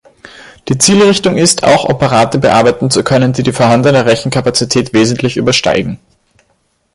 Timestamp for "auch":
1.61-1.85